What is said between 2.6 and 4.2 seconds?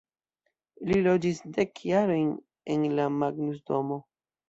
en la Magnus-Domo.